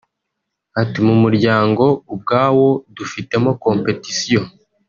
Ati 0.81 0.99
“Mu 1.07 1.15
muryango 1.23 1.83
ubwawo 2.13 2.67
dufitemo 2.97 3.49
competition 3.65 4.45